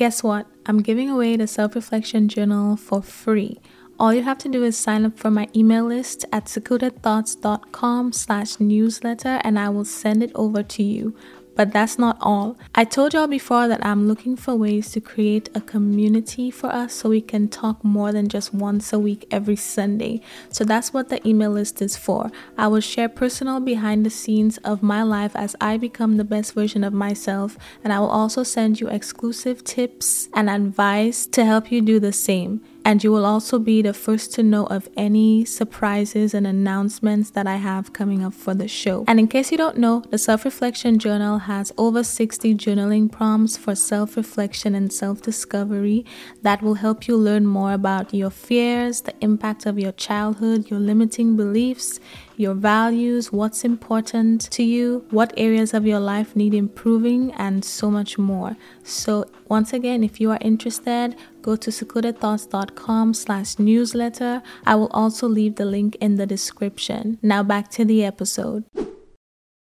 Guess 0.00 0.22
what? 0.22 0.46
I'm 0.64 0.80
giving 0.80 1.10
away 1.10 1.36
the 1.36 1.46
self 1.46 1.74
reflection 1.74 2.26
journal 2.26 2.74
for 2.74 3.02
free. 3.02 3.60
All 3.98 4.14
you 4.14 4.22
have 4.22 4.38
to 4.38 4.48
do 4.48 4.64
is 4.64 4.74
sign 4.74 5.04
up 5.04 5.18
for 5.18 5.30
my 5.30 5.46
email 5.54 5.84
list 5.84 6.24
at 6.32 6.46
secludedthoughts.com 6.46 8.12
slash 8.12 8.58
newsletter 8.58 9.42
and 9.44 9.58
I 9.58 9.68
will 9.68 9.84
send 9.84 10.22
it 10.22 10.32
over 10.34 10.62
to 10.62 10.82
you. 10.82 11.14
But 11.56 11.72
that's 11.72 11.98
not 11.98 12.16
all. 12.20 12.56
I 12.74 12.84
told 12.84 13.12
y'all 13.12 13.26
before 13.26 13.68
that 13.68 13.84
I'm 13.84 14.08
looking 14.08 14.36
for 14.36 14.54
ways 14.54 14.90
to 14.92 15.00
create 15.00 15.48
a 15.54 15.60
community 15.60 16.50
for 16.50 16.68
us 16.68 16.94
so 16.94 17.10
we 17.10 17.20
can 17.20 17.48
talk 17.48 17.84
more 17.84 18.12
than 18.12 18.28
just 18.28 18.54
once 18.54 18.92
a 18.92 18.98
week 18.98 19.26
every 19.30 19.56
Sunday. 19.56 20.22
So 20.50 20.64
that's 20.64 20.92
what 20.92 21.08
the 21.08 21.26
email 21.28 21.50
list 21.50 21.82
is 21.82 21.96
for. 21.96 22.30
I 22.56 22.68
will 22.68 22.80
share 22.80 23.08
personal 23.08 23.60
behind 23.60 24.06
the 24.06 24.10
scenes 24.10 24.58
of 24.58 24.82
my 24.82 25.02
life 25.02 25.36
as 25.36 25.56
I 25.60 25.76
become 25.76 26.16
the 26.16 26.24
best 26.24 26.54
version 26.54 26.84
of 26.84 26.92
myself, 26.92 27.58
and 27.84 27.92
I 27.92 28.00
will 28.00 28.08
also 28.08 28.42
send 28.42 28.80
you 28.80 28.88
exclusive 28.88 29.64
tips 29.64 30.28
and 30.34 30.48
advice 30.48 31.26
to 31.26 31.44
help 31.44 31.70
you 31.70 31.82
do 31.82 32.00
the 32.00 32.12
same 32.12 32.62
and 32.84 33.02
you 33.04 33.12
will 33.12 33.26
also 33.26 33.58
be 33.58 33.82
the 33.82 33.92
first 33.92 34.32
to 34.34 34.42
know 34.42 34.66
of 34.66 34.88
any 34.96 35.44
surprises 35.44 36.34
and 36.34 36.46
announcements 36.46 37.30
that 37.30 37.46
I 37.46 37.56
have 37.56 37.92
coming 37.92 38.24
up 38.24 38.34
for 38.34 38.54
the 38.54 38.68
show. 38.68 39.04
And 39.06 39.20
in 39.20 39.28
case 39.28 39.50
you 39.50 39.58
don't 39.58 39.78
know, 39.78 40.04
the 40.10 40.18
Self 40.18 40.44
Reflection 40.44 40.98
Journal 40.98 41.38
has 41.38 41.72
over 41.76 42.02
60 42.02 42.54
journaling 42.54 43.10
prompts 43.10 43.56
for 43.56 43.74
self 43.74 44.16
reflection 44.16 44.74
and 44.74 44.92
self 44.92 45.22
discovery 45.22 46.04
that 46.42 46.62
will 46.62 46.74
help 46.74 47.06
you 47.06 47.16
learn 47.16 47.46
more 47.46 47.72
about 47.72 48.14
your 48.14 48.30
fears, 48.30 49.02
the 49.02 49.14
impact 49.20 49.66
of 49.66 49.78
your 49.78 49.92
childhood, 49.92 50.70
your 50.70 50.80
limiting 50.80 51.36
beliefs 51.36 52.00
your 52.40 52.54
values, 52.54 53.30
what's 53.30 53.64
important 53.64 54.50
to 54.50 54.62
you, 54.62 55.04
what 55.10 55.30
areas 55.36 55.74
of 55.74 55.86
your 55.86 56.00
life 56.00 56.34
need 56.34 56.54
improving, 56.54 57.30
and 57.34 57.62
so 57.62 57.90
much 57.90 58.16
more. 58.16 58.56
So 58.82 59.26
once 59.48 59.74
again, 59.74 60.02
if 60.02 60.20
you 60.20 60.30
are 60.30 60.38
interested, 60.40 61.14
go 61.42 61.56
to 61.56 61.70
secludedthoughts.com 61.70 63.14
slash 63.14 63.58
newsletter. 63.58 64.42
I 64.66 64.74
will 64.74 64.90
also 64.92 65.26
leave 65.28 65.56
the 65.56 65.64
link 65.64 65.96
in 66.00 66.16
the 66.16 66.26
description. 66.26 67.18
Now 67.22 67.42
back 67.42 67.70
to 67.72 67.84
the 67.84 68.04
episode. 68.04 68.64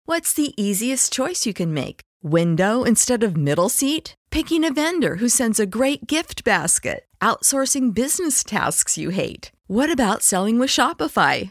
What's 0.05 0.33
the 0.33 0.53
easiest 0.61 1.12
choice 1.12 1.47
you 1.47 1.55
can 1.55 1.72
make? 1.72 2.00
Window 2.22 2.83
instead 2.83 3.22
of 3.22 3.36
middle 3.36 3.69
seat? 3.69 4.14
Picking 4.31 4.64
a 4.64 4.72
vendor 4.72 5.17
who 5.17 5.28
sends 5.28 5.61
a 5.61 5.67
great 5.67 6.06
gift 6.06 6.42
basket? 6.44 7.05
Outsourcing 7.20 7.94
business 7.94 8.42
tasks 8.42 8.98
you 8.98 9.11
hate? 9.11 9.53
What 9.66 9.92
about 9.92 10.22
selling 10.22 10.59
with 10.59 10.70
Shopify? 10.70 11.50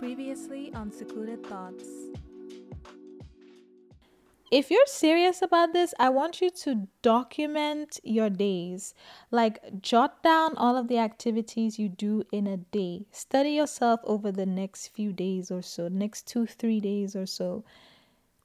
Previously 0.00 0.72
on 0.74 0.90
Secluded 0.90 1.46
Thoughts. 1.46 1.84
If 4.50 4.70
you're 4.70 4.86
serious 4.86 5.42
about 5.42 5.74
this, 5.74 5.92
I 5.98 6.08
want 6.08 6.40
you 6.40 6.48
to 6.48 6.88
document 7.02 8.00
your 8.02 8.30
days. 8.30 8.94
Like, 9.30 9.82
jot 9.82 10.22
down 10.22 10.56
all 10.56 10.78
of 10.78 10.88
the 10.88 10.96
activities 10.96 11.78
you 11.78 11.90
do 11.90 12.24
in 12.32 12.46
a 12.46 12.56
day. 12.56 13.04
Study 13.12 13.50
yourself 13.50 14.00
over 14.04 14.32
the 14.32 14.46
next 14.46 14.88
few 14.88 15.12
days 15.12 15.50
or 15.50 15.60
so, 15.60 15.88
next 15.88 16.26
two, 16.26 16.46
three 16.46 16.80
days 16.80 17.14
or 17.14 17.26
so. 17.26 17.62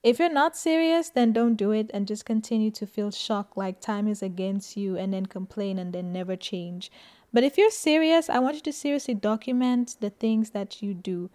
If 0.03 0.19
you're 0.19 0.29
not 0.29 0.57
serious, 0.57 1.09
then 1.09 1.31
don't 1.31 1.55
do 1.55 1.71
it 1.71 1.89
and 1.93 2.05
just 2.05 2.25
continue 2.25 2.69
to 2.71 2.85
feel 2.85 3.11
shocked 3.11 3.55
like 3.55 3.79
time 3.79 4.09
is 4.09 4.21
against 4.21 4.75
you 4.75 4.97
and 4.97 5.13
then 5.13 5.25
complain 5.25 5.79
and 5.79 5.93
then 5.93 6.11
never 6.11 6.35
change. 6.35 6.91
But 7.33 7.43
if 7.43 7.57
you're 7.57 7.71
serious, 7.71 8.29
I 8.29 8.39
want 8.39 8.55
you 8.55 8.61
to 8.61 8.73
seriously 8.73 9.13
document 9.13 9.97
the 9.99 10.09
things 10.09 10.51
that 10.51 10.81
you 10.81 10.93
do. 10.93 11.29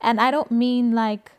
And 0.00 0.20
I 0.20 0.30
don't 0.30 0.50
mean 0.50 0.92
like 0.92 1.32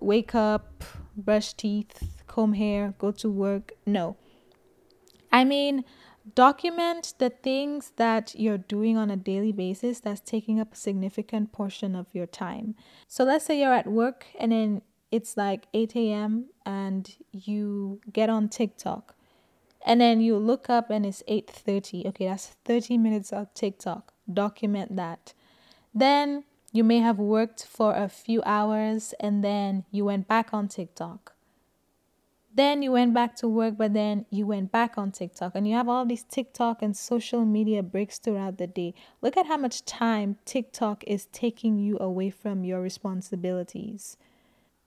wake 0.00 0.34
up, 0.34 0.84
brush 1.16 1.52
teeth, 1.54 2.24
comb 2.26 2.54
hair, 2.54 2.94
go 2.98 3.10
to 3.12 3.30
work. 3.30 3.72
No. 3.86 4.16
I 5.30 5.44
mean, 5.44 5.84
document 6.34 7.14
the 7.18 7.30
things 7.30 7.92
that 7.96 8.34
you're 8.36 8.58
doing 8.58 8.96
on 8.96 9.10
a 9.10 9.16
daily 9.16 9.52
basis 9.52 10.00
that's 10.00 10.20
taking 10.20 10.60
up 10.60 10.72
a 10.72 10.76
significant 10.76 11.52
portion 11.52 11.94
of 11.94 12.06
your 12.12 12.26
time. 12.26 12.74
So 13.08 13.24
let's 13.24 13.44
say 13.46 13.60
you're 13.60 13.72
at 13.72 13.86
work 13.86 14.26
and 14.38 14.52
then 14.52 14.82
it's 15.10 15.36
like 15.36 15.66
8 15.74 15.94
a.m. 15.96 16.46
and 16.64 17.14
you 17.32 18.00
get 18.12 18.30
on 18.30 18.48
TikTok 18.48 19.14
and 19.84 20.00
then 20.00 20.20
you 20.20 20.36
look 20.36 20.70
up 20.70 20.90
and 20.90 21.04
it's 21.04 21.22
8:30 21.28 22.06
okay 22.06 22.26
that's 22.26 22.48
30 22.64 22.98
minutes 22.98 23.32
of 23.32 23.52
TikTok. 23.54 24.12
Document 24.32 24.96
that. 24.96 25.34
Then 25.94 26.44
you 26.72 26.84
may 26.84 26.98
have 26.98 27.18
worked 27.18 27.64
for 27.64 27.94
a 27.94 28.08
few 28.08 28.42
hours 28.44 29.14
and 29.20 29.44
then 29.44 29.84
you 29.90 30.04
went 30.04 30.26
back 30.28 30.54
on 30.54 30.68
TikTok. 30.68 31.34
Then 32.54 32.82
you 32.82 32.92
went 32.92 33.14
back 33.14 33.34
to 33.36 33.48
work 33.48 33.76
but 33.76 33.92
then 33.92 34.26
you 34.30 34.46
went 34.46 34.72
back 34.72 34.96
on 34.96 35.10
TikTok. 35.10 35.52
And 35.54 35.66
you 35.66 35.74
have 35.74 35.88
all 35.88 36.06
these 36.06 36.22
TikTok 36.22 36.82
and 36.82 36.96
social 36.96 37.44
media 37.44 37.82
breaks 37.82 38.18
throughout 38.18 38.58
the 38.58 38.66
day. 38.66 38.94
Look 39.20 39.36
at 39.36 39.46
how 39.46 39.56
much 39.56 39.84
time 39.84 40.36
TikTok 40.44 41.04
is 41.06 41.26
taking 41.26 41.78
you 41.78 41.98
away 41.98 42.30
from 42.30 42.64
your 42.64 42.80
responsibilities 42.80 44.16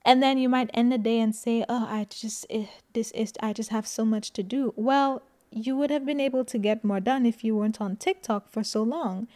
and 0.06 0.22
then 0.22 0.38
you 0.38 0.48
might 0.48 0.70
end 0.72 0.92
the 0.92 0.96
day 0.96 1.18
and 1.18 1.34
say 1.34 1.64
oh 1.68 1.86
i 1.90 2.06
just 2.08 2.46
eh, 2.48 2.66
this 2.94 3.10
is 3.10 3.32
i 3.40 3.52
just 3.52 3.70
have 3.70 3.86
so 3.86 4.04
much 4.04 4.32
to 4.32 4.42
do. 4.42 4.72
Well 4.76 5.22
you 5.50 5.76
would 5.76 5.90
have 5.90 6.04
been 6.04 6.20
able 6.20 6.44
to 6.44 6.58
get 6.58 6.84
more 6.84 7.00
done 7.00 7.24
if 7.24 7.42
you 7.42 7.56
weren't 7.56 7.80
on 7.80 7.96
tiktok 7.96 8.48
for 8.48 8.62
so 8.62 8.82
long. 8.82 9.26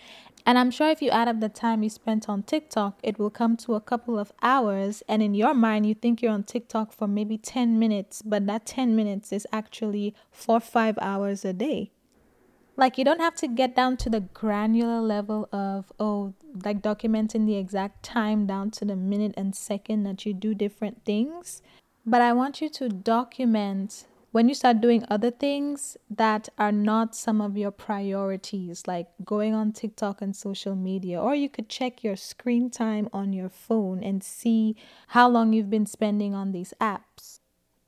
And 0.46 0.56
i'm 0.56 0.70
sure 0.70 0.88
if 0.88 1.02
you 1.02 1.10
add 1.10 1.28
up 1.28 1.40
the 1.40 1.48
time 1.48 1.82
you 1.82 1.90
spent 1.90 2.28
on 2.28 2.44
tiktok 2.44 2.98
it 3.02 3.18
will 3.18 3.30
come 3.30 3.56
to 3.58 3.74
a 3.74 3.80
couple 3.80 4.18
of 4.18 4.32
hours. 4.42 5.02
And 5.08 5.22
in 5.22 5.34
your 5.34 5.54
mind 5.54 5.86
you 5.86 5.94
think 5.94 6.22
you're 6.22 6.32
on 6.32 6.44
tiktok 6.44 6.92
for 6.92 7.08
maybe 7.08 7.36
10 7.36 7.78
minutes 7.78 8.22
but 8.22 8.46
that 8.46 8.64
10 8.64 8.94
minutes 8.94 9.32
is 9.32 9.46
actually 9.52 10.14
4 10.30 10.60
5 10.60 10.98
hours 11.02 11.44
a 11.44 11.52
day 11.52 11.90
like 12.80 12.96
you 12.96 13.04
don't 13.04 13.20
have 13.20 13.34
to 13.34 13.46
get 13.46 13.76
down 13.76 13.96
to 13.98 14.08
the 14.08 14.20
granular 14.20 15.00
level 15.00 15.48
of 15.52 15.92
oh 16.00 16.32
like 16.64 16.80
documenting 16.80 17.46
the 17.46 17.56
exact 17.56 18.02
time 18.02 18.46
down 18.46 18.70
to 18.70 18.84
the 18.84 18.96
minute 18.96 19.34
and 19.36 19.54
second 19.54 20.02
that 20.02 20.24
you 20.24 20.32
do 20.32 20.54
different 20.54 21.04
things 21.04 21.60
but 22.06 22.22
i 22.22 22.32
want 22.32 22.60
you 22.60 22.68
to 22.68 22.88
document 22.88 24.06
when 24.32 24.48
you 24.48 24.54
start 24.54 24.80
doing 24.80 25.04
other 25.10 25.30
things 25.30 25.96
that 26.08 26.48
are 26.56 26.70
not 26.70 27.16
some 27.16 27.40
of 27.40 27.56
your 27.56 27.72
priorities, 27.72 28.86
like 28.86 29.08
going 29.24 29.54
on 29.54 29.72
TikTok 29.72 30.22
and 30.22 30.36
social 30.36 30.76
media, 30.76 31.20
or 31.20 31.34
you 31.34 31.48
could 31.48 31.68
check 31.68 32.04
your 32.04 32.14
screen 32.14 32.70
time 32.70 33.08
on 33.12 33.32
your 33.32 33.48
phone 33.48 34.04
and 34.04 34.22
see 34.22 34.76
how 35.08 35.28
long 35.28 35.52
you've 35.52 35.68
been 35.68 35.86
spending 35.86 36.32
on 36.32 36.52
these 36.52 36.72
apps. 36.80 37.39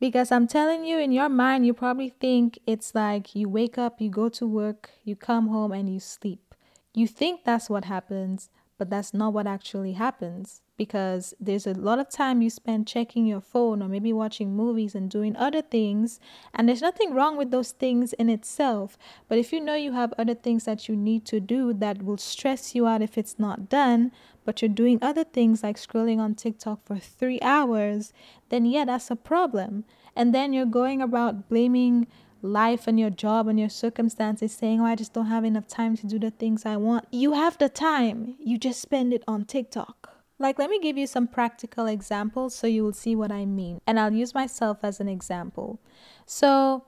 Because 0.03 0.33
I'm 0.33 0.49
telling 0.49 0.85
you, 0.85 0.99
in 0.99 1.13
your 1.13 1.29
mind, 1.29 1.65
you 1.65 1.73
probably 1.73 2.09
think 2.09 2.59
it's 2.67 2.93
like 2.93 3.37
you 3.37 3.49
wake 3.49 3.79
up, 3.79 4.01
you 4.01 4.11
go 4.11 4.29
to 4.31 4.49
work, 4.49 4.91
you 5.05 5.15
come 5.15 5.47
home, 5.47 5.71
and 5.71 5.89
you 5.89 6.01
sleep. 6.01 6.57
You 6.93 7.07
think 7.07 7.45
that's 7.45 7.71
what 7.71 7.85
happens, 7.85 8.51
but 8.79 8.91
that's 8.91 9.15
not 9.15 9.33
what 9.33 9.47
actually 9.47 9.93
happens 9.93 10.61
because 10.77 11.35
there's 11.39 11.69
a 11.69 11.75
lot 11.75 12.01
of 12.01 12.11
time 12.11 12.43
you 12.43 12.51
spend 12.51 12.89
checking 12.89 13.27
your 13.27 13.41
phone 13.41 13.81
or 13.81 13.87
maybe 13.87 14.13
watching 14.13 14.57
movies 14.57 14.97
and 14.97 15.09
doing 15.09 15.37
other 15.37 15.63
things. 15.63 16.19
And 16.53 16.69
there's 16.69 16.83
nothing 16.83 17.15
wrong 17.15 17.37
with 17.37 17.53
those 17.53 17.71
things 17.71 18.13
in 18.15 18.29
itself. 18.29 18.99
But 19.29 19.39
if 19.39 19.53
you 19.53 19.61
know 19.61 19.77
you 19.77 19.93
have 19.93 20.13
other 20.19 20.35
things 20.35 20.65
that 20.65 20.89
you 20.89 20.97
need 20.97 21.25
to 21.27 21.39
do 21.39 21.73
that 21.75 22.03
will 22.03 22.19
stress 22.19 22.75
you 22.75 22.89
out 22.89 23.03
if 23.03 23.17
it's 23.17 23.39
not 23.39 23.69
done, 23.69 24.11
but 24.45 24.61
you're 24.61 24.69
doing 24.69 24.99
other 25.01 25.25
things 25.25 25.63
like 25.63 25.77
scrolling 25.77 26.19
on 26.19 26.35
TikTok 26.35 26.85
for 26.85 26.99
three 26.99 27.41
hours, 27.41 28.13
then 28.49 28.65
yeah, 28.65 28.85
that's 28.85 29.11
a 29.11 29.17
problem. 29.17 29.85
And 30.15 30.35
then 30.35 30.53
you're 30.53 30.67
going 30.67 31.01
about 31.01 31.49
blaming 31.49 32.07
life 32.43 32.87
and 32.87 32.99
your 32.99 33.11
job 33.11 33.49
and 33.49 33.59
your 33.59 33.69
circumstances 33.69 34.53
saying, 34.53 34.81
Oh, 34.81 34.85
I 34.85 34.97
just 34.97 35.13
don't 35.13 35.27
have 35.27 35.45
enough 35.45 35.69
time 35.69 35.97
to 35.97 36.07
do 36.07 36.19
the 36.19 36.31
things 36.31 36.67
I 36.67 36.77
want. 36.77 37.07
You 37.11 37.33
have 37.33 37.59
the 37.59 37.69
time, 37.69 38.37
you 38.39 38.59
just 38.59 38.83
spend 38.83 39.13
it 39.13 39.23
on 39.27 39.45
TikTok. 39.45 40.13
Like, 40.39 40.59
let 40.59 40.71
me 40.71 40.81
give 40.81 40.99
you 40.99 41.07
some 41.07 41.29
practical 41.29 41.87
examples 41.87 42.55
so 42.55 42.67
you 42.67 42.83
will 42.83 42.93
see 42.93 43.15
what 43.15 43.31
I 43.31 43.47
mean. 43.47 43.81
And 43.87 44.01
I'll 44.01 44.13
use 44.13 44.35
myself 44.35 44.79
as 44.83 44.99
an 44.99 45.09
example. 45.09 45.81
So, 46.27 46.85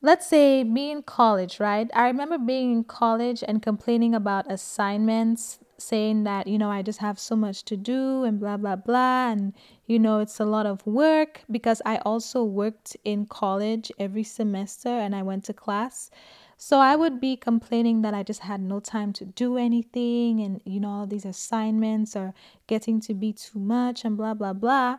let's 0.00 0.26
say 0.26 0.64
me 0.64 0.90
in 0.90 1.02
college, 1.02 1.60
right? 1.60 1.90
I 1.94 2.06
remember 2.06 2.38
being 2.38 2.72
in 2.72 2.84
college 2.84 3.44
and 3.46 3.62
complaining 3.62 4.14
about 4.14 4.50
assignments, 4.50 5.58
saying 5.80 6.24
that, 6.24 6.46
you 6.46 6.58
know, 6.58 6.70
I 6.70 6.82
just 6.82 6.98
have 7.00 7.18
so 7.18 7.36
much 7.36 7.64
to 7.66 7.76
do 7.76 8.24
and 8.24 8.38
blah, 8.38 8.56
blah, 8.56 8.76
blah. 8.76 9.30
And, 9.30 9.54
you 9.86 9.98
know, 9.98 10.20
it's 10.20 10.40
a 10.40 10.44
lot 10.44 10.66
of 10.66 10.86
work 10.86 11.42
because 11.50 11.82
I 11.84 11.98
also 11.98 12.44
worked 12.44 12.96
in 13.04 13.26
college 13.26 13.90
every 13.98 14.24
semester 14.24 14.88
and 14.88 15.14
I 15.14 15.22
went 15.22 15.44
to 15.44 15.52
class. 15.52 16.10
So 16.56 16.78
I 16.78 16.94
would 16.94 17.20
be 17.20 17.36
complaining 17.36 18.02
that 18.02 18.12
I 18.12 18.22
just 18.22 18.40
had 18.40 18.60
no 18.60 18.80
time 18.80 19.12
to 19.14 19.24
do 19.24 19.56
anything 19.56 20.40
and, 20.40 20.60
you 20.64 20.80
know, 20.80 20.90
all 20.90 21.06
these 21.06 21.24
assignments 21.24 22.14
are 22.14 22.34
getting 22.66 23.00
to 23.00 23.14
be 23.14 23.32
too 23.32 23.58
much 23.58 24.04
and 24.04 24.16
blah, 24.16 24.34
blah, 24.34 24.52
blah. 24.52 24.98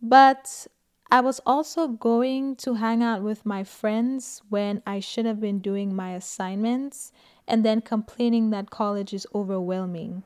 But 0.00 0.68
I 1.10 1.20
was 1.20 1.40
also 1.46 1.88
going 1.88 2.56
to 2.56 2.74
hang 2.74 3.02
out 3.02 3.22
with 3.22 3.46
my 3.46 3.64
friends 3.64 4.42
when 4.50 4.82
I 4.86 5.00
should 5.00 5.24
have 5.24 5.40
been 5.40 5.58
doing 5.60 5.94
my 5.96 6.12
assignments 6.12 7.12
and 7.46 7.64
then 7.64 7.80
complaining 7.80 8.50
that 8.50 8.68
college 8.68 9.14
is 9.14 9.26
overwhelming. 9.34 10.22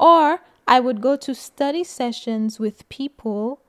Or 0.00 0.40
I 0.66 0.80
would 0.80 1.02
go 1.02 1.16
to 1.16 1.34
study 1.34 1.84
sessions 1.84 2.58
with 2.58 2.88
people, 2.88 3.60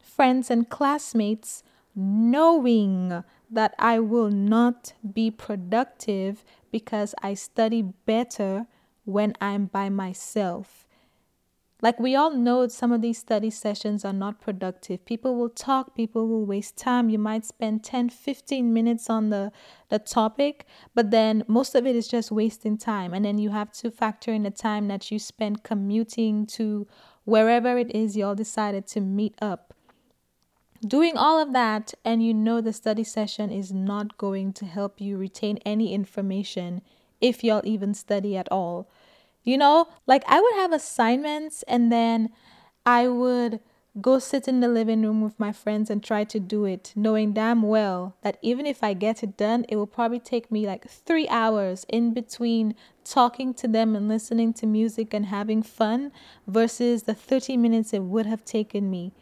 friends, 0.00 0.50
and 0.50 0.68
classmates, 0.68 1.62
knowing 1.94 3.22
that 3.48 3.74
I 3.78 4.00
will 4.00 4.30
not 4.30 4.94
be 5.12 5.30
productive 5.30 6.44
because 6.72 7.14
I 7.22 7.34
study 7.34 7.82
better 7.82 8.66
when 9.04 9.34
I'm 9.40 9.66
by 9.66 9.88
myself. 9.88 10.87
Like 11.80 12.00
we 12.00 12.16
all 12.16 12.30
know 12.30 12.66
some 12.66 12.90
of 12.90 13.02
these 13.02 13.18
study 13.18 13.50
sessions 13.50 14.04
are 14.04 14.12
not 14.12 14.40
productive. 14.40 15.04
People 15.04 15.36
will 15.36 15.48
talk, 15.48 15.94
people 15.94 16.26
will 16.26 16.44
waste 16.44 16.76
time. 16.76 17.08
You 17.08 17.18
might 17.18 17.44
spend 17.44 17.84
10, 17.84 18.10
15 18.10 18.72
minutes 18.72 19.08
on 19.08 19.30
the 19.30 19.52
the 19.88 19.98
topic, 19.98 20.66
but 20.94 21.10
then 21.10 21.44
most 21.46 21.74
of 21.74 21.86
it 21.86 21.94
is 21.94 22.08
just 22.08 22.32
wasting 22.32 22.76
time. 22.76 23.14
And 23.14 23.24
then 23.24 23.38
you 23.38 23.50
have 23.50 23.70
to 23.74 23.90
factor 23.90 24.32
in 24.32 24.42
the 24.42 24.50
time 24.50 24.88
that 24.88 25.10
you 25.10 25.18
spend 25.18 25.62
commuting 25.62 26.46
to 26.46 26.86
wherever 27.24 27.78
it 27.78 27.94
is 27.94 28.16
you 28.16 28.24
all 28.24 28.34
decided 28.34 28.86
to 28.88 29.00
meet 29.00 29.34
up 29.40 29.74
doing 30.86 31.16
all 31.16 31.40
of 31.40 31.52
that 31.52 31.92
and 32.04 32.24
you 32.24 32.32
know 32.32 32.60
the 32.60 32.72
study 32.72 33.02
session 33.02 33.50
is 33.50 33.72
not 33.72 34.16
going 34.16 34.52
to 34.52 34.64
help 34.64 35.00
you 35.00 35.16
retain 35.16 35.58
any 35.64 35.92
information 35.92 36.80
if 37.20 37.42
y'all 37.42 37.62
even 37.64 37.94
study 37.94 38.36
at 38.36 38.50
all. 38.50 38.88
You 39.48 39.56
know, 39.56 39.88
like 40.06 40.24
I 40.28 40.42
would 40.42 40.54
have 40.56 40.72
assignments 40.72 41.62
and 41.62 41.90
then 41.90 42.28
I 42.84 43.08
would 43.08 43.60
go 43.98 44.18
sit 44.18 44.46
in 44.46 44.60
the 44.60 44.68
living 44.68 45.00
room 45.00 45.22
with 45.22 45.40
my 45.40 45.52
friends 45.52 45.88
and 45.88 46.04
try 46.04 46.24
to 46.24 46.38
do 46.38 46.66
it, 46.66 46.92
knowing 46.94 47.32
damn 47.32 47.62
well 47.62 48.14
that 48.20 48.36
even 48.42 48.66
if 48.66 48.84
I 48.84 48.92
get 48.92 49.22
it 49.22 49.38
done, 49.38 49.64
it 49.70 49.76
will 49.76 49.86
probably 49.86 50.20
take 50.20 50.52
me 50.52 50.66
like 50.66 50.86
three 50.86 51.26
hours 51.28 51.86
in 51.88 52.12
between 52.12 52.74
talking 53.04 53.54
to 53.54 53.66
them 53.66 53.96
and 53.96 54.06
listening 54.06 54.52
to 54.52 54.66
music 54.66 55.14
and 55.14 55.24
having 55.24 55.62
fun 55.62 56.12
versus 56.46 57.04
the 57.04 57.14
30 57.14 57.56
minutes 57.56 57.94
it 57.94 58.02
would 58.02 58.26
have 58.26 58.44
taken 58.44 58.90
me 58.90 59.14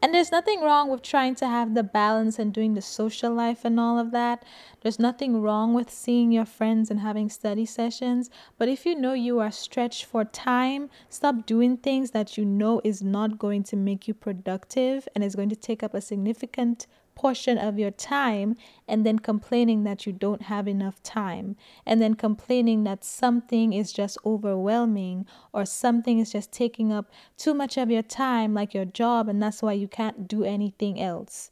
and 0.00 0.14
there's 0.14 0.30
nothing 0.30 0.60
wrong 0.60 0.90
with 0.90 1.02
trying 1.02 1.34
to 1.36 1.48
have 1.48 1.74
the 1.74 1.82
balance 1.82 2.38
and 2.38 2.52
doing 2.52 2.74
the 2.74 2.82
social 2.82 3.32
life 3.32 3.64
and 3.64 3.80
all 3.80 3.98
of 3.98 4.12
that. 4.12 4.44
There's 4.80 4.98
nothing 4.98 5.42
wrong 5.42 5.74
with 5.74 5.90
seeing 5.90 6.30
your 6.30 6.44
friends 6.44 6.90
and 6.90 7.00
having 7.00 7.28
study 7.28 7.66
sessions. 7.66 8.30
But 8.58 8.68
if 8.68 8.86
you 8.86 8.94
know 8.94 9.12
you 9.12 9.40
are 9.40 9.50
stretched 9.50 10.04
for 10.04 10.24
time, 10.24 10.88
stop 11.08 11.46
doing 11.46 11.76
things 11.76 12.12
that 12.12 12.38
you 12.38 12.44
know 12.44 12.80
is 12.84 13.02
not 13.02 13.38
going 13.38 13.64
to 13.64 13.76
make 13.76 14.06
you 14.06 14.14
productive 14.14 15.08
and 15.14 15.24
is 15.24 15.34
going 15.34 15.48
to 15.48 15.56
take 15.56 15.82
up 15.82 15.94
a 15.94 16.00
significant 16.00 16.86
portion 17.18 17.58
of 17.58 17.80
your 17.80 17.90
time 17.90 18.54
and 18.86 19.04
then 19.04 19.18
complaining 19.18 19.82
that 19.82 20.06
you 20.06 20.12
don't 20.12 20.42
have 20.42 20.68
enough 20.68 21.02
time 21.02 21.56
and 21.84 22.00
then 22.00 22.14
complaining 22.14 22.84
that 22.84 23.02
something 23.02 23.72
is 23.72 23.92
just 23.92 24.16
overwhelming 24.24 25.26
or 25.52 25.66
something 25.66 26.20
is 26.20 26.30
just 26.30 26.52
taking 26.52 26.92
up 26.92 27.10
too 27.36 27.52
much 27.52 27.76
of 27.76 27.90
your 27.90 28.04
time 28.04 28.54
like 28.54 28.72
your 28.72 28.84
job 28.84 29.28
and 29.28 29.42
that's 29.42 29.60
why 29.60 29.72
you 29.72 29.88
can't 29.88 30.28
do 30.28 30.44
anything 30.44 31.00
else. 31.00 31.50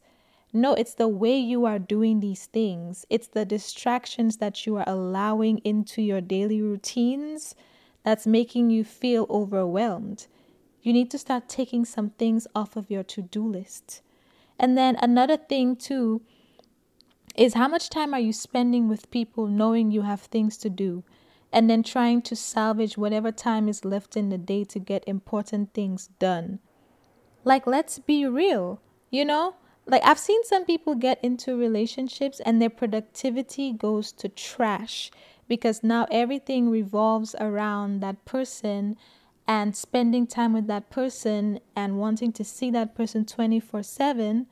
No, 0.53 0.73
it's 0.73 0.93
the 0.93 1.09
way 1.09 1.37
you 1.37 1.65
are 1.65 1.79
doing 1.79 2.21
these 2.21 2.45
things. 2.45 3.05
It's 3.09 3.27
the 3.27 3.43
distractions 3.43 4.37
that 4.37 4.65
you 4.65 4.77
are 4.77 4.87
allowing 4.87 5.57
into 5.65 6.01
your 6.01 6.21
daily 6.21 6.61
routines 6.61 7.55
that's 8.03 8.25
making 8.25 8.69
you 8.69 8.85
feel 8.85 9.27
overwhelmed. 9.29 10.27
You 10.81 10.93
need 10.93 11.11
to 11.11 11.17
start 11.17 11.49
taking 11.49 11.83
some 11.83 12.11
things 12.11 12.47
off 12.55 12.77
of 12.77 12.89
your 12.89 13.03
to 13.03 13.21
do 13.21 13.45
list. 13.45 14.01
And 14.59 14.77
then 14.77 14.97
another 15.01 15.37
thing 15.37 15.75
too 15.75 16.21
is 17.35 17.53
how 17.53 17.67
much 17.67 17.89
time 17.89 18.13
are 18.13 18.19
you 18.19 18.33
spending 18.33 18.89
with 18.89 19.11
people 19.11 19.47
knowing 19.47 19.91
you 19.91 20.01
have 20.01 20.21
things 20.21 20.57
to 20.57 20.69
do 20.69 21.03
and 21.53 21.69
then 21.69 21.83
trying 21.83 22.21
to 22.21 22.35
salvage 22.35 22.97
whatever 22.97 23.31
time 23.31 23.69
is 23.69 23.85
left 23.85 24.17
in 24.17 24.29
the 24.29 24.37
day 24.37 24.63
to 24.65 24.79
get 24.79 25.07
important 25.07 25.73
things 25.73 26.07
done. 26.19 26.59
Like 27.43 27.65
let's 27.67 27.99
be 27.99 28.25
real, 28.25 28.81
you 29.09 29.23
know? 29.23 29.55
Like 29.85 30.01
I've 30.03 30.19
seen 30.19 30.43
some 30.43 30.65
people 30.65 30.95
get 30.95 31.23
into 31.23 31.55
relationships 31.55 32.41
and 32.45 32.61
their 32.61 32.69
productivity 32.69 33.71
goes 33.71 34.11
to 34.13 34.27
trash 34.27 35.11
because 35.47 35.83
now 35.83 36.07
everything 36.11 36.69
revolves 36.69 37.35
around 37.39 38.01
that 38.01 38.25
person 38.25 38.97
and 39.47 39.75
spending 39.75 40.27
time 40.27 40.53
with 40.53 40.67
that 40.67 40.89
person 40.89 41.59
and 41.75 41.97
wanting 41.97 42.31
to 42.33 42.43
see 42.43 42.69
that 42.71 42.95
person 42.95 43.25
24 43.25 43.83
7 43.83 44.47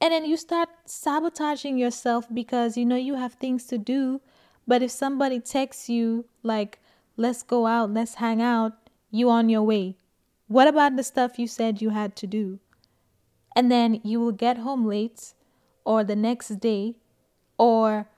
and 0.00 0.12
then 0.12 0.24
you 0.24 0.36
start 0.36 0.68
sabotaging 0.86 1.78
yourself 1.78 2.26
because 2.32 2.76
you 2.76 2.84
know 2.84 2.96
you 2.96 3.14
have 3.14 3.34
things 3.34 3.64
to 3.66 3.78
do 3.78 4.20
but 4.66 4.82
if 4.82 4.90
somebody 4.90 5.38
texts 5.38 5.88
you 5.88 6.24
like 6.42 6.80
let's 7.16 7.42
go 7.42 7.66
out 7.66 7.90
let's 7.92 8.14
hang 8.14 8.42
out 8.42 8.84
you 9.14 9.30
on 9.30 9.48
your 9.48 9.62
way. 9.62 9.96
What 10.48 10.66
about 10.66 10.96
the 10.96 11.04
stuff 11.04 11.38
you 11.38 11.46
said 11.46 11.80
you 11.80 11.90
had 11.90 12.16
to 12.16 12.26
do? 12.26 12.58
And 13.54 13.70
then 13.70 14.00
you 14.02 14.18
will 14.18 14.32
get 14.32 14.58
home 14.58 14.84
late 14.84 15.34
or 15.84 16.02
the 16.02 16.16
next 16.16 16.48
day 16.58 16.96
or 17.56 18.08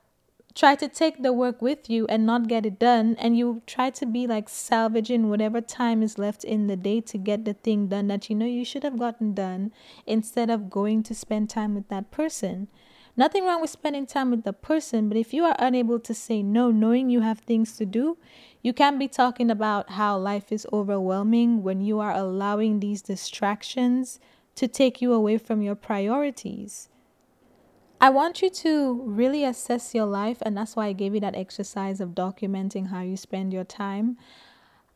try 0.56 0.74
to 0.74 0.88
take 0.88 1.22
the 1.22 1.34
work 1.34 1.60
with 1.60 1.90
you 1.90 2.06
and 2.06 2.24
not 2.24 2.48
get 2.48 2.64
it 2.64 2.78
done 2.78 3.14
and 3.18 3.36
you 3.36 3.60
try 3.66 3.90
to 3.90 4.06
be 4.06 4.26
like 4.26 4.48
salvaging 4.48 5.28
whatever 5.28 5.60
time 5.60 6.02
is 6.02 6.18
left 6.18 6.42
in 6.44 6.66
the 6.66 6.76
day 6.76 6.98
to 6.98 7.18
get 7.18 7.44
the 7.44 7.52
thing 7.52 7.88
done 7.88 8.06
that 8.06 8.30
you 8.30 8.34
know 8.34 8.46
you 8.46 8.64
should 8.64 8.82
have 8.82 8.98
gotten 8.98 9.34
done 9.34 9.70
instead 10.06 10.48
of 10.48 10.70
going 10.70 11.02
to 11.02 11.14
spend 11.14 11.50
time 11.50 11.74
with 11.74 11.86
that 11.88 12.10
person. 12.10 12.68
Nothing 13.18 13.44
wrong 13.44 13.60
with 13.60 13.68
spending 13.68 14.06
time 14.06 14.30
with 14.30 14.44
the 14.44 14.54
person 14.54 15.10
but 15.10 15.18
if 15.18 15.34
you 15.34 15.44
are 15.44 15.56
unable 15.58 16.00
to 16.00 16.14
say 16.14 16.42
no 16.42 16.70
knowing 16.70 17.10
you 17.10 17.20
have 17.20 17.40
things 17.40 17.76
to 17.76 17.84
do 17.84 18.16
you 18.62 18.72
can't 18.72 18.98
be 18.98 19.08
talking 19.08 19.50
about 19.50 19.90
how 19.90 20.16
life 20.16 20.50
is 20.50 20.66
overwhelming 20.72 21.62
when 21.62 21.82
you 21.82 22.00
are 22.00 22.12
allowing 22.12 22.80
these 22.80 23.02
distractions 23.02 24.18
to 24.54 24.66
take 24.66 25.02
you 25.02 25.12
away 25.12 25.36
from 25.36 25.60
your 25.60 25.74
priorities 25.74 26.88
I 27.98 28.10
want 28.10 28.42
you 28.42 28.50
to 28.50 29.00
really 29.04 29.42
assess 29.42 29.94
your 29.94 30.04
life, 30.04 30.42
and 30.42 30.54
that's 30.54 30.76
why 30.76 30.88
I 30.88 30.92
gave 30.92 31.14
you 31.14 31.20
that 31.20 31.34
exercise 31.34 31.98
of 31.98 32.10
documenting 32.10 32.88
how 32.88 33.00
you 33.00 33.16
spend 33.16 33.54
your 33.54 33.64
time. 33.64 34.18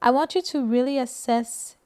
I 0.02 0.11
want 0.11 0.35
you 0.35 0.42
to 0.42 0.66
really 0.66 0.99
assess 0.99 1.78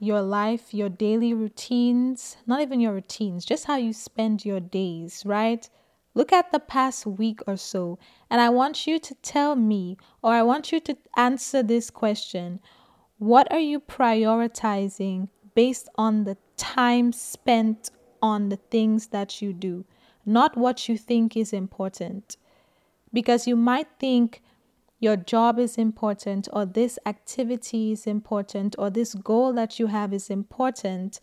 your 0.00 0.20
life, 0.20 0.74
your 0.74 0.88
daily 0.88 1.32
routines, 1.32 2.36
not 2.46 2.60
even 2.62 2.80
your 2.80 2.92
routines, 2.92 3.44
just 3.44 3.66
how 3.66 3.76
you 3.76 3.92
spend 3.92 4.44
your 4.44 4.58
days, 4.58 5.22
right? 5.24 5.68
Look 6.14 6.32
at 6.32 6.50
the 6.50 6.58
past 6.58 7.06
week 7.06 7.40
or 7.46 7.56
so, 7.56 8.00
and 8.28 8.40
I 8.40 8.48
want 8.48 8.88
you 8.88 8.98
to 8.98 9.14
tell 9.16 9.54
me, 9.54 9.98
or 10.20 10.32
I 10.32 10.42
want 10.42 10.72
you 10.72 10.80
to 10.80 10.96
answer 11.16 11.62
this 11.62 11.90
question 11.90 12.58
What 13.18 13.52
are 13.52 13.60
you 13.60 13.78
prioritizing 13.78 15.28
based 15.54 15.88
on 15.94 16.24
the 16.24 16.36
time 16.56 17.12
spent 17.12 17.90
on 18.20 18.48
the 18.48 18.56
things 18.56 19.08
that 19.08 19.40
you 19.40 19.52
do? 19.52 19.84
Not 20.24 20.56
what 20.56 20.88
you 20.88 20.96
think 20.96 21.36
is 21.36 21.52
important. 21.52 22.36
Because 23.12 23.46
you 23.46 23.56
might 23.56 23.88
think 23.98 24.42
your 24.98 25.16
job 25.16 25.58
is 25.58 25.78
important, 25.78 26.48
or 26.52 26.66
this 26.66 26.98
activity 27.06 27.92
is 27.92 28.06
important, 28.06 28.76
or 28.78 28.90
this 28.90 29.14
goal 29.14 29.52
that 29.54 29.78
you 29.78 29.86
have 29.86 30.12
is 30.12 30.28
important. 30.28 31.20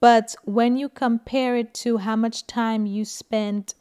But 0.00 0.36
when 0.44 0.76
you 0.76 0.88
compare 0.90 1.56
it 1.56 1.72
to 1.74 1.98
how 1.98 2.16
much 2.16 2.46
time 2.46 2.84
you 2.84 3.04
spend 3.04 3.74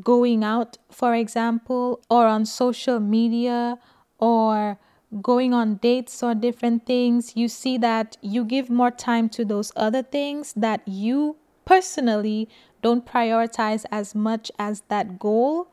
going 0.00 0.42
out, 0.42 0.78
for 0.90 1.14
example, 1.14 2.00
or 2.08 2.26
on 2.26 2.46
social 2.46 2.98
media, 3.00 3.78
or 4.18 4.78
going 5.22 5.54
on 5.54 5.76
dates 5.76 6.22
or 6.22 6.34
different 6.34 6.86
things, 6.86 7.36
you 7.36 7.48
see 7.48 7.78
that 7.78 8.16
you 8.22 8.44
give 8.44 8.70
more 8.70 8.90
time 8.90 9.28
to 9.30 9.44
those 9.44 9.72
other 9.76 10.02
things 10.02 10.52
that 10.54 10.86
you 10.86 11.36
personally 11.64 12.48
don't 12.82 13.06
prioritize 13.06 13.84
as 13.90 14.14
much 14.14 14.50
as 14.58 14.82
that 14.88 15.18
goal 15.18 15.68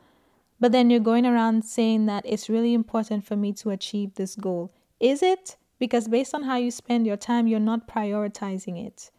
but 0.59 0.71
then 0.71 0.89
you're 0.89 1.00
going 1.00 1.25
around 1.25 1.63
saying 1.65 2.05
that 2.05 2.25
it's 2.25 2.50
really 2.50 2.74
important 2.74 3.25
for 3.25 3.35
me 3.35 3.51
to 3.53 3.69
achieve 3.69 4.15
this 4.15 4.35
goal. 4.35 4.71
Is 5.00 5.21
it? 5.21 5.57
Because 5.77 6.07
based 6.07 6.33
on 6.33 6.43
how 6.43 6.55
you 6.55 6.71
spend 6.71 7.05
your 7.05 7.17
time, 7.17 7.47
you're 7.47 7.59
not 7.59 7.88
prioritizing 7.88 8.83
it. 8.83 9.12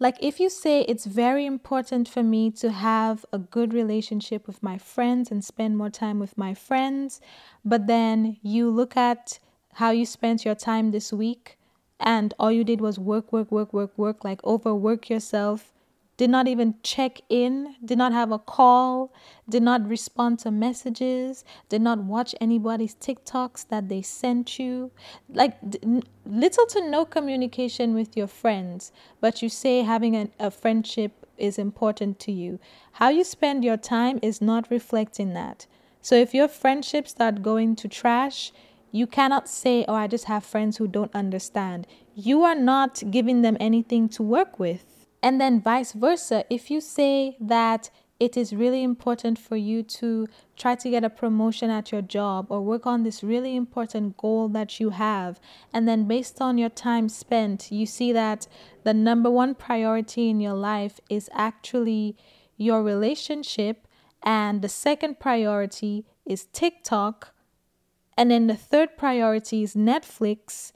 Like 0.00 0.16
if 0.20 0.38
you 0.40 0.48
say 0.48 0.82
it's 0.82 1.04
very 1.04 1.44
important 1.44 2.08
for 2.08 2.22
me 2.22 2.50
to 2.52 2.70
have 2.70 3.26
a 3.32 3.38
good 3.38 3.74
relationship 3.74 4.46
with 4.46 4.62
my 4.62 4.78
friends 4.78 5.30
and 5.30 5.44
spend 5.44 5.76
more 5.76 5.90
time 5.90 6.20
with 6.20 6.38
my 6.38 6.54
friends, 6.54 7.20
but 7.64 7.86
then 7.86 8.38
you 8.42 8.70
look 8.70 8.96
at 8.96 9.40
how 9.74 9.90
you 9.90 10.06
spent 10.06 10.44
your 10.44 10.54
time 10.54 10.92
this 10.92 11.12
week 11.12 11.58
and 12.00 12.32
all 12.38 12.52
you 12.52 12.62
did 12.62 12.80
was 12.80 12.98
work, 12.98 13.32
work, 13.32 13.50
work, 13.50 13.72
work, 13.72 13.98
work, 13.98 14.24
like 14.24 14.42
overwork 14.44 15.10
yourself 15.10 15.72
did 16.18 16.28
not 16.28 16.48
even 16.48 16.74
check 16.82 17.20
in, 17.28 17.76
did 17.84 17.96
not 17.96 18.12
have 18.12 18.32
a 18.32 18.40
call, 18.40 19.12
did 19.48 19.62
not 19.62 19.88
respond 19.88 20.40
to 20.40 20.50
messages, 20.50 21.44
did 21.68 21.80
not 21.80 22.00
watch 22.00 22.34
anybody's 22.40 22.96
TikToks 22.96 23.68
that 23.68 23.88
they 23.88 24.02
sent 24.02 24.58
you. 24.58 24.90
Like 25.32 25.56
little 26.26 26.66
to 26.66 26.90
no 26.90 27.04
communication 27.04 27.94
with 27.94 28.16
your 28.16 28.26
friends, 28.26 28.90
but 29.20 29.42
you 29.42 29.48
say 29.48 29.82
having 29.82 30.16
a, 30.16 30.28
a 30.40 30.50
friendship 30.50 31.24
is 31.38 31.56
important 31.56 32.18
to 32.18 32.32
you. 32.32 32.58
How 32.94 33.10
you 33.10 33.22
spend 33.22 33.64
your 33.64 33.76
time 33.76 34.18
is 34.20 34.42
not 34.42 34.68
reflecting 34.72 35.34
that. 35.34 35.66
So 36.02 36.16
if 36.16 36.34
your 36.34 36.48
friendships 36.48 37.12
start 37.12 37.42
going 37.42 37.76
to 37.76 37.86
trash, 37.86 38.52
you 38.90 39.06
cannot 39.06 39.48
say, 39.48 39.84
Oh, 39.86 39.94
I 39.94 40.08
just 40.08 40.24
have 40.24 40.44
friends 40.44 40.78
who 40.78 40.88
don't 40.88 41.14
understand. 41.14 41.86
You 42.16 42.42
are 42.42 42.56
not 42.56 43.04
giving 43.08 43.42
them 43.42 43.56
anything 43.60 44.08
to 44.10 44.22
work 44.24 44.58
with. 44.58 44.97
And 45.22 45.40
then 45.40 45.60
vice 45.60 45.92
versa, 45.92 46.44
if 46.48 46.70
you 46.70 46.80
say 46.80 47.36
that 47.40 47.90
it 48.20 48.36
is 48.36 48.52
really 48.52 48.82
important 48.82 49.38
for 49.38 49.56
you 49.56 49.82
to 49.84 50.26
try 50.56 50.74
to 50.74 50.90
get 50.90 51.04
a 51.04 51.10
promotion 51.10 51.70
at 51.70 51.92
your 51.92 52.02
job 52.02 52.46
or 52.50 52.60
work 52.60 52.84
on 52.84 53.04
this 53.04 53.22
really 53.22 53.54
important 53.54 54.16
goal 54.16 54.48
that 54.48 54.80
you 54.80 54.90
have. 54.90 55.38
And 55.72 55.86
then, 55.86 56.08
based 56.08 56.40
on 56.40 56.58
your 56.58 56.68
time 56.68 57.08
spent, 57.08 57.70
you 57.70 57.86
see 57.86 58.12
that 58.12 58.48
the 58.82 58.92
number 58.92 59.30
one 59.30 59.54
priority 59.54 60.28
in 60.28 60.40
your 60.40 60.54
life 60.54 60.98
is 61.08 61.30
actually 61.32 62.16
your 62.56 62.82
relationship, 62.82 63.86
and 64.20 64.62
the 64.62 64.68
second 64.68 65.20
priority 65.20 66.04
is 66.26 66.46
TikTok, 66.46 67.32
and 68.16 68.32
then 68.32 68.48
the 68.48 68.56
third 68.56 68.96
priority 68.96 69.62
is 69.62 69.76
Netflix, 69.76 70.72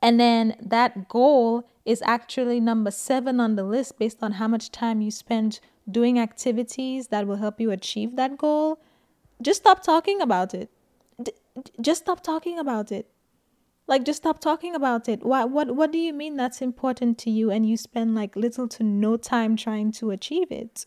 and 0.00 0.20
then 0.20 0.56
that 0.60 1.08
goal 1.08 1.68
is 1.84 2.02
actually 2.06 2.60
number 2.60 2.90
seven 2.90 3.40
on 3.40 3.56
the 3.56 3.64
list 3.64 3.98
based 3.98 4.22
on 4.22 4.32
how 4.32 4.48
much 4.48 4.70
time 4.70 5.00
you 5.00 5.10
spend 5.10 5.60
doing 5.90 6.18
activities 6.18 7.08
that 7.08 7.26
will 7.26 7.36
help 7.36 7.60
you 7.60 7.70
achieve 7.70 8.16
that 8.16 8.38
goal. 8.38 8.80
Just 9.42 9.60
stop 9.60 9.82
talking 9.82 10.20
about 10.20 10.54
it. 10.54 10.70
D- 11.22 11.32
just 11.80 12.02
stop 12.02 12.22
talking 12.22 12.58
about 12.58 12.90
it. 12.90 13.08
Like 13.86 14.04
just 14.04 14.22
stop 14.22 14.40
talking 14.40 14.74
about 14.74 15.08
it. 15.08 15.22
What 15.24 15.50
what 15.50 15.76
what 15.76 15.92
do 15.92 15.98
you 15.98 16.14
mean 16.14 16.36
that's 16.36 16.62
important 16.62 17.18
to 17.18 17.30
you 17.30 17.50
and 17.50 17.68
you 17.68 17.76
spend 17.76 18.14
like 18.14 18.34
little 18.34 18.66
to 18.68 18.82
no 18.82 19.16
time 19.18 19.56
trying 19.56 19.92
to 19.92 20.10
achieve 20.10 20.50
it? 20.50 20.86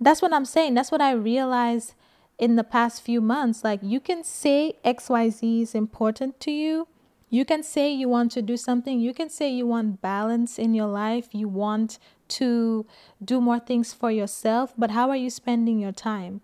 That's 0.00 0.20
what 0.20 0.32
I'm 0.32 0.44
saying. 0.44 0.74
That's 0.74 0.90
what 0.90 1.00
I 1.00 1.12
realized 1.12 1.94
in 2.38 2.56
the 2.56 2.64
past 2.64 3.02
few 3.02 3.20
months. 3.20 3.62
Like 3.62 3.80
you 3.82 4.00
can 4.00 4.24
say 4.24 4.74
XYZ 4.84 5.62
is 5.62 5.74
important 5.74 6.40
to 6.40 6.50
you, 6.50 6.88
you 7.30 7.44
can 7.44 7.62
say 7.62 7.92
you 7.92 8.08
want 8.08 8.32
to 8.32 8.42
do 8.42 8.56
something. 8.56 9.00
You 9.00 9.12
can 9.12 9.28
say 9.28 9.50
you 9.50 9.66
want 9.66 10.00
balance 10.00 10.58
in 10.58 10.74
your 10.74 10.86
life. 10.86 11.28
You 11.32 11.48
want 11.48 11.98
to 12.28 12.86
do 13.24 13.40
more 13.40 13.58
things 13.58 13.92
for 13.92 14.10
yourself. 14.10 14.72
But 14.76 14.92
how 14.92 15.10
are 15.10 15.16
you 15.16 15.30
spending 15.30 15.78
your 15.78 15.92
time? 15.92 16.40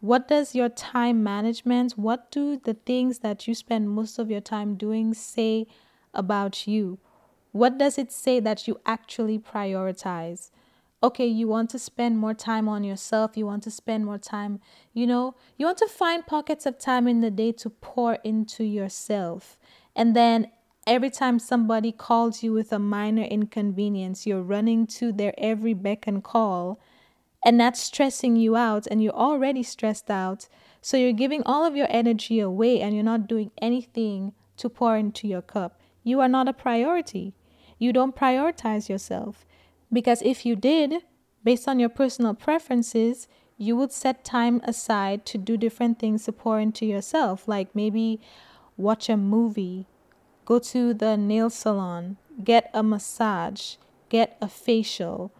What 0.00 0.28
does 0.28 0.54
your 0.54 0.70
time 0.70 1.22
management, 1.22 1.92
what 1.92 2.30
do 2.30 2.56
the 2.56 2.72
things 2.72 3.18
that 3.18 3.46
you 3.46 3.54
spend 3.54 3.90
most 3.90 4.18
of 4.18 4.30
your 4.30 4.40
time 4.40 4.76
doing 4.76 5.12
say 5.12 5.66
about 6.14 6.66
you? 6.66 6.98
What 7.52 7.76
does 7.76 7.98
it 7.98 8.10
say 8.10 8.40
that 8.40 8.66
you 8.66 8.80
actually 8.86 9.38
prioritize? 9.38 10.50
Okay, 11.02 11.26
you 11.26 11.48
want 11.48 11.68
to 11.70 11.78
spend 11.78 12.18
more 12.18 12.32
time 12.32 12.66
on 12.66 12.82
yourself. 12.82 13.36
You 13.36 13.44
want 13.44 13.62
to 13.64 13.70
spend 13.70 14.06
more 14.06 14.18
time, 14.18 14.60
you 14.94 15.06
know, 15.06 15.34
you 15.58 15.66
want 15.66 15.78
to 15.78 15.88
find 15.88 16.26
pockets 16.26 16.64
of 16.64 16.78
time 16.78 17.06
in 17.06 17.20
the 17.20 17.30
day 17.30 17.52
to 17.52 17.68
pour 17.68 18.14
into 18.24 18.64
yourself. 18.64 19.58
And 19.96 20.14
then 20.16 20.50
every 20.86 21.10
time 21.10 21.38
somebody 21.38 21.92
calls 21.92 22.42
you 22.42 22.52
with 22.52 22.72
a 22.72 22.78
minor 22.78 23.22
inconvenience, 23.22 24.26
you're 24.26 24.42
running 24.42 24.86
to 24.86 25.12
their 25.12 25.34
every 25.38 25.74
beck 25.74 26.06
and 26.06 26.22
call, 26.22 26.80
and 27.44 27.58
that's 27.58 27.80
stressing 27.80 28.36
you 28.36 28.56
out, 28.56 28.86
and 28.86 29.02
you're 29.02 29.14
already 29.14 29.62
stressed 29.62 30.10
out. 30.10 30.48
So 30.82 30.96
you're 30.96 31.12
giving 31.12 31.42
all 31.44 31.64
of 31.64 31.76
your 31.76 31.86
energy 31.90 32.40
away, 32.40 32.80
and 32.80 32.94
you're 32.94 33.04
not 33.04 33.26
doing 33.26 33.50
anything 33.60 34.32
to 34.58 34.68
pour 34.68 34.96
into 34.96 35.26
your 35.26 35.42
cup. 35.42 35.80
You 36.02 36.20
are 36.20 36.28
not 36.28 36.48
a 36.48 36.52
priority. 36.52 37.34
You 37.78 37.92
don't 37.92 38.16
prioritize 38.16 38.88
yourself. 38.88 39.46
Because 39.92 40.22
if 40.22 40.46
you 40.46 40.54
did, 40.54 41.02
based 41.42 41.66
on 41.66 41.80
your 41.80 41.88
personal 41.88 42.34
preferences, 42.34 43.26
you 43.56 43.76
would 43.76 43.92
set 43.92 44.24
time 44.24 44.60
aside 44.64 45.26
to 45.26 45.38
do 45.38 45.56
different 45.56 45.98
things 45.98 46.24
to 46.24 46.32
pour 46.32 46.60
into 46.60 46.86
yourself, 46.86 47.48
like 47.48 47.74
maybe 47.74 48.20
watch 48.80 49.08
a 49.08 49.16
movie, 49.16 49.86
go 50.44 50.58
to 50.58 50.94
the 50.94 51.16
nail 51.16 51.50
salon, 51.50 52.16
get 52.42 52.70
a 52.72 52.82
massage, 52.82 53.76
get 54.08 54.36
a 54.40 54.48
facial, 54.48 55.32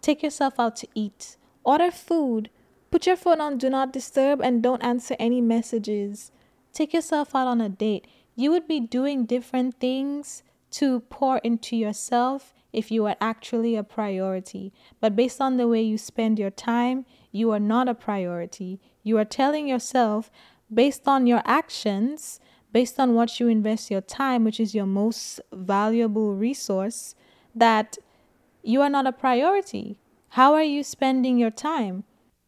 take 0.00 0.22
yourself 0.22 0.60
out 0.60 0.76
to 0.76 0.88
eat, 0.94 1.36
order 1.64 1.90
food, 1.90 2.50
put 2.90 3.06
your 3.06 3.16
phone 3.16 3.40
on 3.40 3.58
do 3.58 3.70
not 3.70 3.92
disturb 3.92 4.40
and 4.40 4.62
don't 4.62 4.84
answer 4.84 5.16
any 5.18 5.40
messages. 5.40 6.30
Take 6.72 6.92
yourself 6.92 7.34
out 7.34 7.46
on 7.46 7.60
a 7.60 7.68
date. 7.68 8.06
You 8.34 8.50
would 8.50 8.66
be 8.66 8.80
doing 8.80 9.26
different 9.26 9.78
things 9.78 10.42
to 10.72 11.00
pour 11.00 11.38
into 11.38 11.76
yourself 11.76 12.54
if 12.72 12.90
you 12.90 13.04
are 13.06 13.16
actually 13.20 13.76
a 13.76 13.82
priority. 13.82 14.72
But 15.00 15.14
based 15.14 15.40
on 15.40 15.56
the 15.56 15.68
way 15.68 15.82
you 15.82 15.98
spend 15.98 16.38
your 16.38 16.50
time, 16.50 17.04
you 17.30 17.50
are 17.50 17.60
not 17.60 17.88
a 17.88 17.94
priority. 17.94 18.80
You 19.02 19.18
are 19.18 19.24
telling 19.24 19.68
yourself, 19.68 20.30
based 20.72 21.06
on 21.06 21.26
your 21.26 21.42
actions, 21.44 22.40
based 22.72 22.98
on 22.98 23.14
what 23.14 23.38
you 23.38 23.48
invest 23.48 23.90
your 23.90 24.00
time, 24.00 24.44
which 24.44 24.58
is 24.58 24.74
your 24.74 24.86
most 24.86 25.40
valuable 25.52 26.34
resource, 26.34 27.14
that 27.54 27.98
you 28.62 28.80
are 28.80 28.90
not 28.90 29.06
a 29.06 29.12
priority. 29.12 29.98
How 30.30 30.54
are 30.54 30.62
you 30.62 30.82
spending 30.82 31.36
your 31.38 31.50
time? 31.50 32.04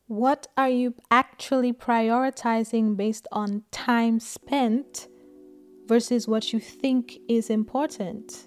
What 0.06 0.46
are 0.56 0.68
you 0.68 0.94
actually 1.10 1.72
prioritizing 1.72 2.96
based 2.96 3.26
on 3.32 3.64
time 3.70 4.20
spent 4.20 5.08
versus 5.86 6.26
what 6.26 6.52
you 6.52 6.60
think 6.60 7.18
is 7.28 7.50
important? 7.50 8.46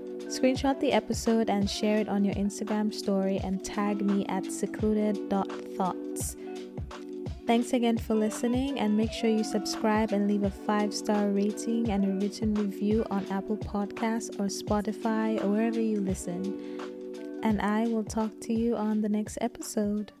Screenshot 0.31 0.79
the 0.79 0.93
episode 0.93 1.49
and 1.49 1.69
share 1.69 1.97
it 1.97 2.07
on 2.07 2.23
your 2.23 2.33
Instagram 2.35 2.93
story 2.93 3.41
and 3.43 3.61
tag 3.65 4.01
me 4.01 4.25
at 4.27 4.45
secluded.thoughts. 4.49 6.37
Thanks 7.45 7.73
again 7.73 7.97
for 7.97 8.13
listening 8.13 8.79
and 8.79 8.95
make 8.95 9.11
sure 9.11 9.29
you 9.29 9.43
subscribe 9.43 10.13
and 10.13 10.29
leave 10.29 10.43
a 10.43 10.49
five 10.49 10.93
star 10.93 11.27
rating 11.27 11.91
and 11.91 12.05
a 12.05 12.25
written 12.25 12.53
review 12.55 13.05
on 13.11 13.25
Apple 13.29 13.57
Podcasts 13.57 14.29
or 14.39 14.45
Spotify 14.45 15.43
or 15.43 15.49
wherever 15.49 15.81
you 15.81 15.99
listen. 15.99 16.79
And 17.43 17.61
I 17.61 17.87
will 17.87 18.05
talk 18.05 18.31
to 18.43 18.53
you 18.53 18.77
on 18.77 19.01
the 19.01 19.09
next 19.09 19.37
episode. 19.41 20.13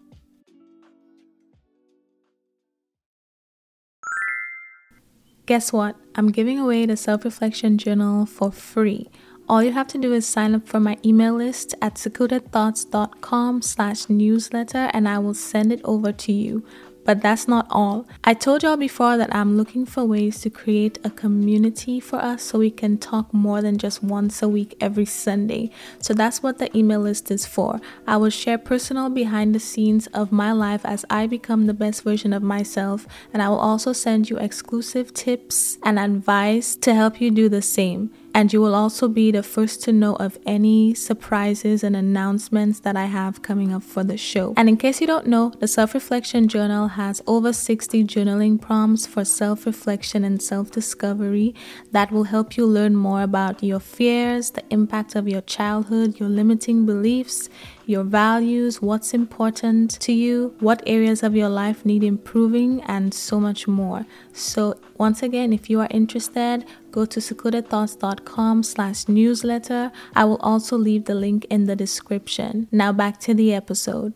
Guess 5.45 5.71
what? 5.71 5.95
I'm 6.15 6.31
giving 6.31 6.59
away 6.59 6.85
the 6.85 6.97
self 6.97 7.23
reflection 7.23 7.77
journal 7.77 8.25
for 8.25 8.51
free. 8.51 9.09
All 9.51 9.61
you 9.61 9.73
have 9.73 9.89
to 9.89 9.97
do 9.97 10.13
is 10.13 10.25
sign 10.25 10.55
up 10.55 10.65
for 10.65 10.79
my 10.79 10.97
email 11.03 11.33
list 11.33 11.75
at 11.81 11.95
secludedthoughts.com 11.95 13.61
slash 13.61 14.07
newsletter 14.07 14.89
and 14.93 15.09
I 15.09 15.19
will 15.19 15.33
send 15.33 15.73
it 15.73 15.81
over 15.83 16.13
to 16.13 16.31
you. 16.31 16.63
But 17.03 17.21
that's 17.21 17.49
not 17.49 17.67
all. 17.69 18.07
I 18.23 18.33
told 18.33 18.63
y'all 18.63 18.77
before 18.77 19.17
that 19.17 19.35
I'm 19.35 19.57
looking 19.57 19.85
for 19.85 20.05
ways 20.05 20.39
to 20.41 20.49
create 20.49 20.99
a 21.03 21.09
community 21.09 21.99
for 21.99 22.15
us 22.15 22.43
so 22.43 22.59
we 22.59 22.71
can 22.71 22.97
talk 22.97 23.33
more 23.33 23.61
than 23.61 23.77
just 23.77 24.01
once 24.01 24.41
a 24.41 24.47
week 24.47 24.77
every 24.79 25.03
Sunday. 25.03 25.71
So 25.99 26.13
that's 26.13 26.41
what 26.41 26.57
the 26.57 26.73
email 26.77 27.01
list 27.01 27.29
is 27.29 27.45
for. 27.45 27.81
I 28.07 28.15
will 28.15 28.29
share 28.29 28.57
personal 28.57 29.09
behind 29.09 29.53
the 29.53 29.59
scenes 29.59 30.07
of 30.13 30.31
my 30.31 30.53
life 30.53 30.85
as 30.85 31.03
I 31.09 31.27
become 31.27 31.67
the 31.67 31.73
best 31.73 32.03
version 32.03 32.31
of 32.31 32.41
myself, 32.41 33.05
and 33.33 33.41
I 33.41 33.49
will 33.49 33.59
also 33.59 33.91
send 33.91 34.29
you 34.29 34.37
exclusive 34.37 35.13
tips 35.13 35.77
and 35.83 35.99
advice 35.99 36.77
to 36.77 36.93
help 36.93 37.19
you 37.19 37.31
do 37.31 37.49
the 37.49 37.61
same 37.61 38.11
and 38.33 38.51
you 38.53 38.61
will 38.61 38.75
also 38.75 39.07
be 39.07 39.31
the 39.31 39.43
first 39.43 39.81
to 39.83 39.91
know 39.91 40.15
of 40.15 40.37
any 40.45 40.93
surprises 40.93 41.83
and 41.83 41.95
announcements 41.95 42.79
that 42.81 42.95
I 42.95 43.05
have 43.05 43.41
coming 43.41 43.73
up 43.73 43.83
for 43.83 44.03
the 44.03 44.17
show. 44.17 44.53
And 44.57 44.69
in 44.69 44.77
case 44.77 45.01
you 45.01 45.07
don't 45.07 45.27
know, 45.27 45.51
the 45.59 45.67
Self 45.67 45.93
Reflection 45.93 46.47
Journal 46.47 46.89
has 46.89 47.21
over 47.27 47.53
60 47.53 48.03
journaling 48.05 48.59
prompts 48.59 49.05
for 49.05 49.25
self 49.25 49.65
reflection 49.65 50.23
and 50.23 50.41
self 50.41 50.71
discovery 50.71 51.53
that 51.91 52.11
will 52.11 52.25
help 52.25 52.57
you 52.57 52.65
learn 52.65 52.95
more 52.95 53.21
about 53.21 53.63
your 53.63 53.79
fears, 53.79 54.51
the 54.51 54.63
impact 54.69 55.15
of 55.15 55.27
your 55.27 55.41
childhood, 55.41 56.19
your 56.19 56.29
limiting 56.29 56.85
beliefs 56.85 57.49
your 57.91 58.03
values, 58.03 58.81
what's 58.81 59.13
important 59.13 59.99
to 59.99 60.13
you, 60.13 60.55
what 60.59 60.81
areas 60.87 61.21
of 61.21 61.35
your 61.35 61.49
life 61.49 61.85
need 61.85 62.03
improving, 62.03 62.81
and 62.83 63.13
so 63.13 63.39
much 63.39 63.67
more. 63.67 64.05
So 64.33 64.79
once 64.97 65.21
again, 65.21 65.53
if 65.53 65.69
you 65.69 65.79
are 65.81 65.87
interested, 65.91 66.65
go 66.91 67.05
to 67.05 67.19
secludedthoughts.com 67.19 68.63
slash 68.63 69.07
newsletter. 69.07 69.91
I 70.15 70.25
will 70.25 70.37
also 70.37 70.77
leave 70.77 71.05
the 71.05 71.15
link 71.15 71.45
in 71.49 71.65
the 71.65 71.75
description. 71.75 72.67
Now 72.71 72.91
back 72.93 73.19
to 73.21 73.33
the 73.33 73.53
episode. 73.53 74.13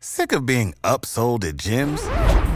Sick 0.00 0.32
of 0.32 0.44
being 0.44 0.74
upsold 0.84 1.44
at 1.44 1.56
gyms? 1.56 2.27